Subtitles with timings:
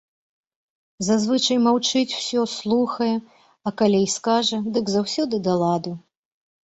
[1.07, 3.11] Зазвычай маўчыць усё, слухае,
[3.67, 5.93] а калі й скажа, дык заўсёды да ладу.